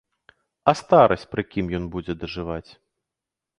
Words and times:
А 0.73 0.73
старасць 0.79 1.27
пры 1.35 1.45
кім 1.51 1.65
ён 1.81 1.85
будзе 1.93 2.17
дажываць? 2.25 2.67